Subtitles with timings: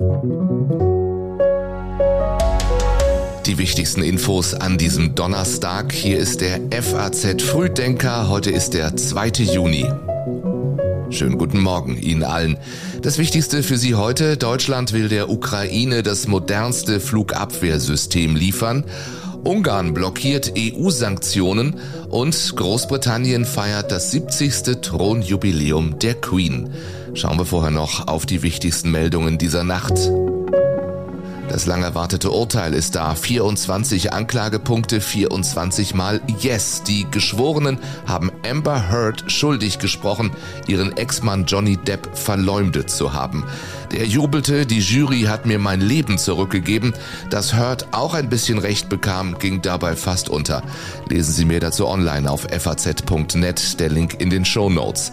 [0.00, 0.06] Die
[3.58, 5.90] wichtigsten Infos an diesem Donnerstag.
[5.92, 8.28] Hier ist der FAZ Frühdenker.
[8.28, 9.42] Heute ist der 2.
[9.42, 9.84] Juni.
[11.10, 12.58] Schönen guten Morgen Ihnen allen.
[13.02, 14.36] Das Wichtigste für Sie heute.
[14.36, 18.84] Deutschland will der Ukraine das modernste Flugabwehrsystem liefern.
[19.48, 21.80] Ungarn blockiert EU-Sanktionen
[22.10, 24.82] und Großbritannien feiert das 70.
[24.82, 26.68] Thronjubiläum der Queen.
[27.14, 29.94] Schauen wir vorher noch auf die wichtigsten Meldungen dieser Nacht.
[31.48, 33.14] Das lang erwartete Urteil ist da.
[33.14, 36.82] 24 Anklagepunkte, 24 mal Yes.
[36.82, 40.30] Die Geschworenen haben Amber Heard schuldig gesprochen,
[40.66, 43.44] ihren Ex-Mann Johnny Depp verleumdet zu haben.
[43.92, 46.92] Der jubelte, die Jury hat mir mein Leben zurückgegeben.
[47.30, 50.62] Dass Heard auch ein bisschen Recht bekam, ging dabei fast unter.
[51.08, 55.12] Lesen Sie mir dazu online auf faz.net, der Link in den Show Notes.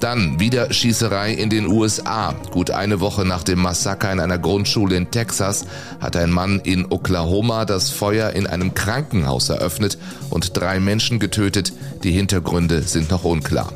[0.00, 2.34] Dann wieder Schießerei in den USA.
[2.50, 5.64] Gut eine Woche nach dem Massaker in einer Grundschule in Texas
[6.00, 9.98] hat ein Mann in Oklahoma das Feuer in einem Krankenhaus eröffnet
[10.30, 11.72] und drei Menschen getötet.
[12.02, 13.72] Die Hintergründe sind noch unklar.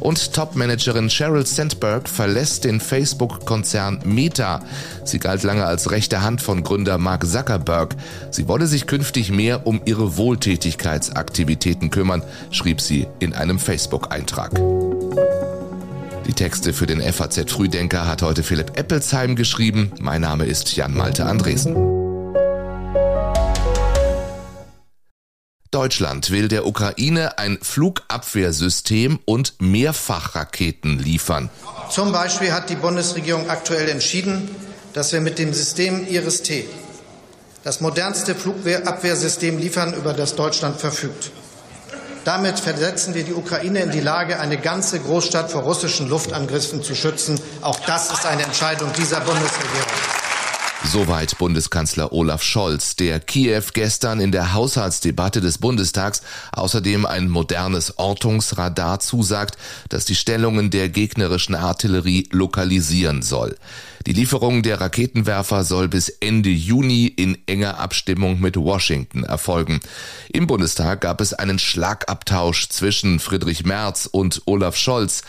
[0.00, 4.60] Und Topmanagerin Sheryl Sandberg verlässt den Facebook-Konzern Meta.
[5.04, 7.96] Sie galt lange als rechte Hand von Gründer Mark Zuckerberg.
[8.30, 14.52] Sie wolle sich künftig mehr um ihre Wohltätigkeitsaktivitäten kümmern, schrieb sie in einem Facebook-Eintrag.
[16.26, 19.92] Die Texte für den FAZ Frühdenker hat heute Philipp Eppelsheim geschrieben.
[20.00, 21.74] Mein Name ist Jan Malte Andresen.
[25.70, 31.48] Deutschland will der Ukraine ein Flugabwehrsystem und Mehrfachraketen liefern.
[31.90, 34.50] Zum Beispiel hat die Bundesregierung aktuell entschieden,
[34.94, 36.64] dass wir mit dem System IRIS-T
[37.62, 41.30] das modernste Flugabwehrsystem liefern, über das Deutschland verfügt.
[42.26, 46.96] Damit versetzen wir die Ukraine in die Lage, eine ganze Großstadt vor russischen Luftangriffen zu
[46.96, 47.38] schützen.
[47.62, 49.92] Auch das ist eine Entscheidung dieser Bundesregierung.
[50.82, 57.96] Soweit Bundeskanzler Olaf Scholz, der Kiew gestern in der Haushaltsdebatte des Bundestags außerdem ein modernes
[57.96, 59.56] Ortungsradar zusagt,
[59.88, 63.56] das die Stellungen der gegnerischen Artillerie lokalisieren soll.
[64.06, 69.80] Die Lieferung der Raketenwerfer soll bis Ende Juni in enger Abstimmung mit Washington erfolgen.
[70.28, 75.22] Im Bundestag gab es einen Schlagabtausch zwischen Friedrich Merz und Olaf Scholz.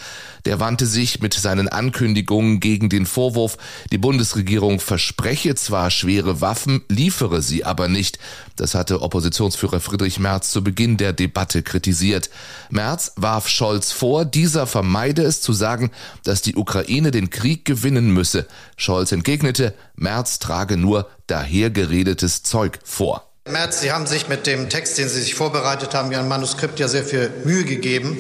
[0.46, 3.58] Der wandte sich mit seinen Ankündigungen gegen den Vorwurf,
[3.92, 8.20] die Bundesregierung verspreche zwar schwere Waffen, liefere sie aber nicht.
[8.56, 12.30] Das hatte Oppositionsführer Friedrich Merz zu Beginn der Debatte kritisiert.
[12.70, 15.92] Merz warf Scholz vor, dieser vermeide es zu sagen,
[16.24, 18.48] dass die Ukraine den Krieg gewinnen müsse.
[18.76, 23.28] Scholz entgegnete, Merz trage nur dahergeredetes Zeug vor.
[23.50, 26.88] Merz, Sie haben sich mit dem Text, den Sie sich vorbereitet haben, Ihrem Manuskript ja
[26.88, 28.20] sehr viel Mühe gegeben.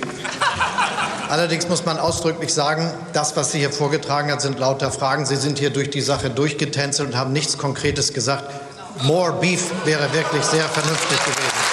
[1.29, 5.25] Allerdings muss man ausdrücklich sagen, das, was Sie hier vorgetragen haben, sind lauter Fragen.
[5.25, 8.49] Sie sind hier durch die Sache durchgetänzelt und haben nichts Konkretes gesagt.
[9.03, 11.66] More Beef wäre wirklich sehr vernünftig gewesen.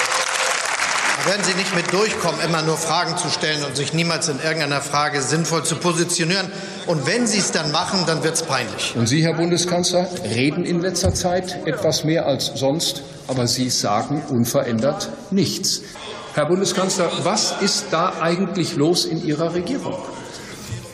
[1.26, 4.82] Werden Sie nicht mit durchkommen, immer nur Fragen zu stellen und sich niemals in irgendeiner
[4.82, 6.52] Frage sinnvoll zu positionieren.
[6.86, 8.94] Und wenn Sie es dann machen, dann wird es peinlich.
[8.94, 14.22] Und Sie, Herr Bundeskanzler, reden in letzter Zeit etwas mehr als sonst, aber Sie sagen
[14.28, 15.80] unverändert nichts.
[16.34, 19.96] Herr Bundeskanzler, was ist da eigentlich los in Ihrer Regierung?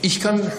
[0.01, 0.53] Ich kann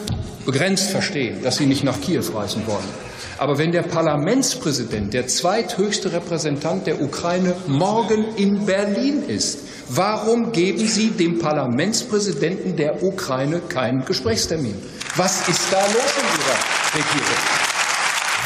[0.46, 3.12] begrenzt verstehen, dass Sie nicht nach Kiew reisen wollen.
[3.38, 9.60] Aber wenn der Parlamentspräsident, der zweithöchste Repräsentant der Ukraine, morgen in Berlin ist,
[9.90, 14.76] warum geben Sie dem Parlamentspräsidenten der Ukraine keinen Gesprächstermin?
[15.16, 17.61] Was ist da los in Ihrer Regierung?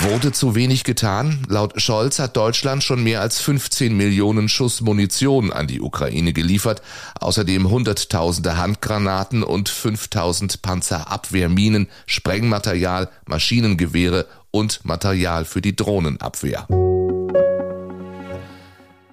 [0.02, 1.46] Wurde zu wenig getan?
[1.48, 6.82] Laut Scholz hat Deutschland schon mehr als 15 Millionen Schuss Munition an die Ukraine geliefert,
[7.20, 16.68] außerdem Hunderttausende Handgranaten und 5000 Panzerabwehrminen, Sprengmaterial, Maschinengewehre und Material für die Drohnenabwehr.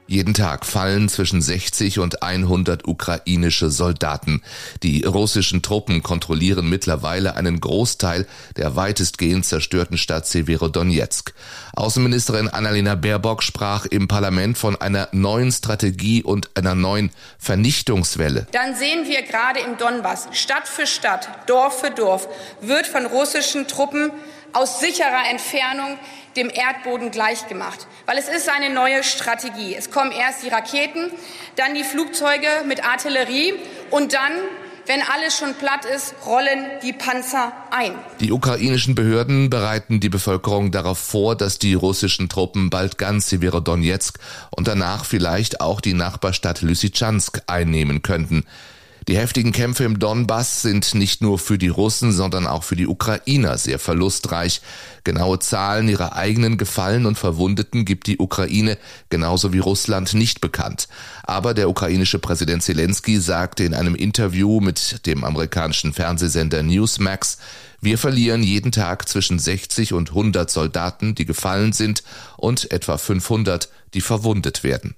[0.07, 4.43] Jeden Tag fallen zwischen 60 und 100 ukrainische Soldaten.
[4.83, 8.27] Die russischen Truppen kontrollieren mittlerweile einen Großteil
[8.57, 11.33] der weitestgehend zerstörten Stadt Severodonetsk.
[11.75, 18.49] Außenministerin Annalena Baerbock sprach im Parlament von einer neuen Strategie und einer neuen Vernichtungswelle.
[18.53, 22.29] Dann sehen wir gerade im Donbass, Stadt für Stadt, Dorf für Dorf,
[22.61, 24.11] wird von russischen Truppen
[24.53, 25.99] aus sicherer Entfernung
[26.37, 27.87] dem Erdboden gleichgemacht.
[28.07, 29.75] Weil es ist eine neue Strategie.
[29.77, 31.11] Es kommen erst die Raketen,
[31.57, 33.55] dann die Flugzeuge mit Artillerie
[33.91, 34.33] und dann
[34.87, 37.95] wenn alles schon platt ist, rollen die Panzer ein.
[38.19, 44.19] Die ukrainischen Behörden bereiten die Bevölkerung darauf vor, dass die russischen Truppen bald ganz Severodonetsk
[44.51, 48.45] und danach vielleicht auch die Nachbarstadt Lysychansk einnehmen könnten.
[49.09, 52.87] Die heftigen Kämpfe im Donbass sind nicht nur für die Russen, sondern auch für die
[52.87, 54.63] Ukrainer sehr verlustreich.
[55.03, 58.79] Genaue Zahlen ihrer eigenen Gefallen und Verwundeten gibt die Ukraine
[59.11, 60.87] genauso wie Russland nicht bekannt.
[61.25, 67.39] Aber der ukrainische Präsident Zelensky sagte in einem Interview mit dem amerikanischen Fernsehsender Newsmax,
[67.81, 72.05] wir verlieren jeden Tag zwischen 60 und 100 Soldaten, die gefallen sind,
[72.37, 74.95] und etwa 500, die verwundet werden.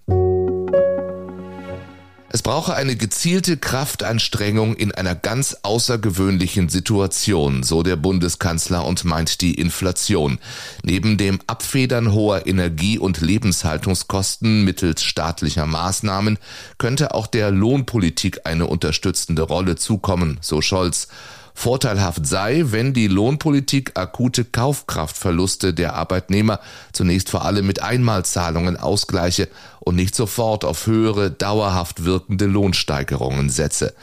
[2.34, 9.40] Es brauche eine gezielte Kraftanstrengung in einer ganz außergewöhnlichen Situation, so der Bundeskanzler und meint
[9.40, 10.40] die Inflation.
[10.82, 16.40] Neben dem Abfedern hoher Energie- und Lebenshaltungskosten mittels staatlicher Maßnahmen
[16.76, 21.06] könnte auch der Lohnpolitik eine unterstützende Rolle zukommen, so Scholz.
[21.54, 26.60] Vorteilhaft sei, wenn die Lohnpolitik akute Kaufkraftverluste der Arbeitnehmer
[26.92, 29.48] zunächst vor allem mit Einmalzahlungen ausgleiche
[29.80, 33.94] und nicht sofort auf höhere, dauerhaft wirkende Lohnsteigerungen setze.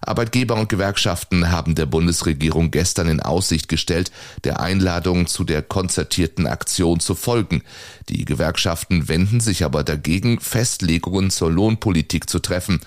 [0.00, 4.10] Arbeitgeber und Gewerkschaften haben der Bundesregierung gestern in Aussicht gestellt,
[4.44, 7.62] der Einladung zu der konzertierten Aktion zu folgen.
[8.08, 12.80] Die Gewerkschaften wenden sich aber dagegen, Festlegungen zur Lohnpolitik zu treffen.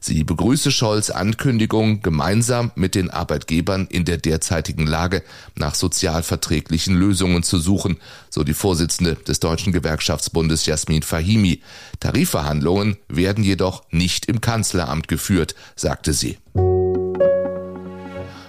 [0.00, 5.22] Sie begrüße Scholz Ankündigung, gemeinsam mit den Arbeitgebern in der derzeitigen Lage
[5.56, 7.98] nach sozialverträglichen Lösungen zu suchen,
[8.30, 11.62] so die Vorsitzende des Deutschen Gewerkschaftsbundes Jasmin Fahimi.
[12.00, 16.38] Tarifverhandlungen werden jedoch nicht im Kanzleramt geführt, sagte sie.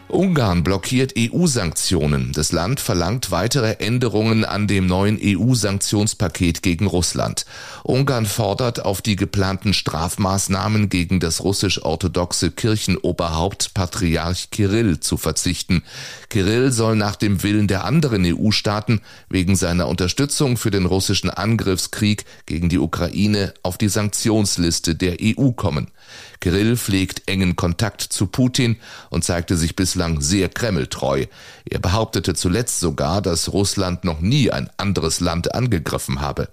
[0.10, 2.32] Ungarn blockiert EU-Sanktionen.
[2.34, 7.46] Das Land verlangt weitere Änderungen an dem neuen EU-Sanktionspaket gegen Russland.
[7.84, 15.84] Ungarn fordert, auf die geplanten Strafmaßnahmen gegen das russisch-orthodoxe Kirchenoberhaupt Patriarch Kirill zu verzichten.
[16.30, 22.26] Kirill soll nach dem Willen der anderen EU-Staaten wegen seiner Unterstützung für den russischen Angriffskrieg
[22.48, 25.92] gegen die Ukraine auf die Sanktionsliste der EU kommen.
[26.40, 28.78] Kirill pflegt engen Kontakt zu Putin
[29.10, 31.26] und zeigte sich bislang sehr kremltreu.
[31.66, 36.50] Er behauptete zuletzt sogar, dass Russland noch nie ein anderes Land angegriffen habe.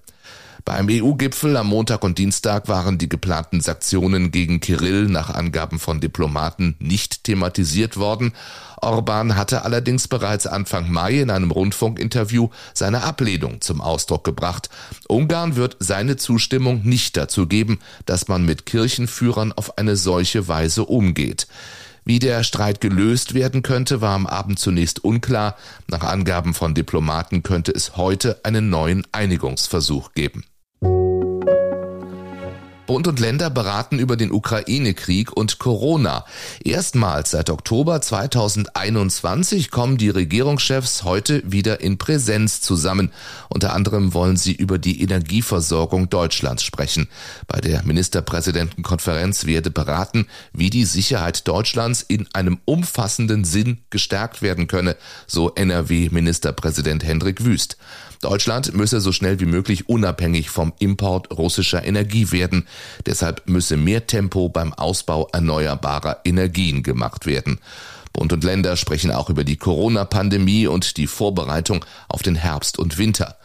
[0.67, 6.01] Beim EU-Gipfel am Montag und Dienstag waren die geplanten Sanktionen gegen Kirill nach Angaben von
[6.01, 8.33] Diplomaten nicht thematisiert worden.
[8.83, 14.69] Orban hatte allerdings bereits Anfang Mai in einem Rundfunkinterview seine Ablehnung zum Ausdruck gebracht.
[15.07, 20.85] Ungarn wird seine Zustimmung nicht dazu geben, dass man mit Kirchenführern auf eine solche Weise
[20.85, 21.47] umgeht.
[22.09, 25.57] Wie der Streit gelöst werden könnte, war am Abend zunächst unklar.
[25.89, 30.45] Nach Angaben von Diplomaten könnte es heute einen neuen Einigungsversuch geben.
[32.87, 36.25] Bund und Länder beraten über den Ukraine-Krieg und Corona.
[36.63, 43.13] Erstmals seit Oktober 2021 kommen die Regierungschefs heute wieder in Präsenz zusammen.
[43.49, 47.09] Unter anderem wollen sie über die Energieversorgung Deutschlands sprechen.
[47.49, 54.69] Bei der Ministerpräsidentenkonferenz werde beraten, wie die Sicherheit Deutschlands in einem umfassenden Sinn gestärkt werden
[54.69, 54.97] könne,
[55.27, 57.77] so NRW-Ministerpräsident Hendrik Wüst.
[58.21, 62.67] Deutschland müsse so schnell wie möglich unabhängig vom Import russischer Energie werden.
[63.05, 67.59] Deshalb müsse mehr Tempo beim Ausbau erneuerbarer Energien gemacht werden.
[68.13, 72.97] Bund und Länder sprechen auch über die Corona-Pandemie und die Vorbereitung auf den Herbst und
[72.97, 73.37] Winter.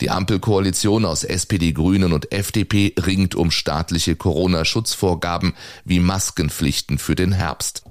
[0.00, 5.54] Die Ampelkoalition aus SPD, Grünen und FDP ringt um staatliche Corona-Schutzvorgaben
[5.84, 7.82] wie Maskenpflichten für den Herbst.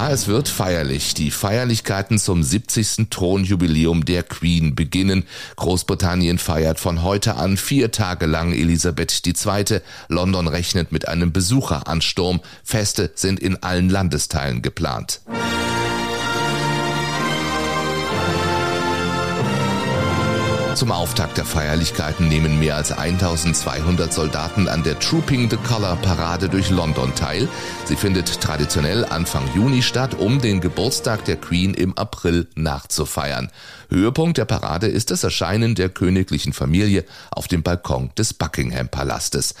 [0.00, 1.12] Ja, es wird feierlich.
[1.12, 3.10] Die Feierlichkeiten zum 70.
[3.10, 5.24] Thronjubiläum der Queen beginnen.
[5.56, 9.80] Großbritannien feiert von heute an vier Tage lang Elisabeth II.
[10.08, 12.40] London rechnet mit einem Besucheransturm.
[12.64, 15.20] Feste sind in allen Landesteilen geplant.
[20.74, 26.48] Zum Auftakt der Feierlichkeiten nehmen mehr als 1200 Soldaten an der Trooping the Color Parade
[26.48, 27.48] durch London teil.
[27.84, 33.50] Sie findet traditionell Anfang Juni statt, um den Geburtstag der Queen im April nachzufeiern.
[33.90, 39.54] Höhepunkt der Parade ist das Erscheinen der königlichen Familie auf dem Balkon des Buckingham Palastes.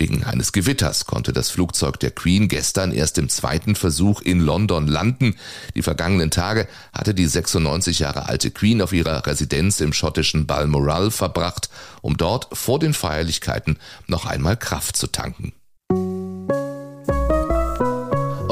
[0.00, 4.86] Wegen eines Gewitters konnte das Flugzeug der Queen gestern erst im zweiten Versuch in London
[4.86, 5.36] landen.
[5.74, 11.10] Die vergangenen Tage hatte die 96 Jahre alte Queen auf ihrer Residenz im schottischen Balmoral
[11.10, 11.68] verbracht,
[12.00, 13.76] um dort vor den Feierlichkeiten
[14.06, 15.52] noch einmal Kraft zu tanken.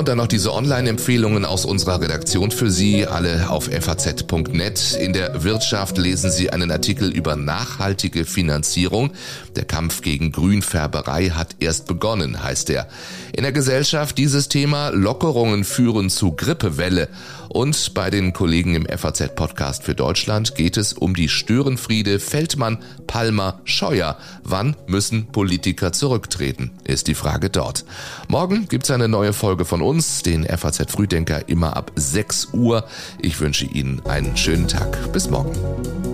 [0.07, 4.99] Dann noch diese Online-Empfehlungen aus unserer Redaktion für Sie, alle auf faz.net.
[5.01, 9.11] In der Wirtschaft lesen Sie einen Artikel über nachhaltige Finanzierung.
[9.57, 12.87] Der Kampf gegen Grünfärberei hat erst begonnen, heißt er.
[13.33, 17.09] In der Gesellschaft dieses Thema Lockerungen führen zu Grippewelle.
[17.49, 23.61] Und bei den Kollegen im FAZ-Podcast für Deutschland geht es um die Störenfriede Feldmann, Palmer,
[23.65, 24.19] Scheuer.
[24.45, 27.87] Wann müssen Politiker zurücktreten, ist die Frage dort.
[28.29, 32.85] Morgen gibt's eine neue Folge von uns, den FAZ Frühdenker, immer ab 6 Uhr.
[33.19, 35.13] Ich wünsche Ihnen einen schönen Tag.
[35.13, 36.08] Bis morgen.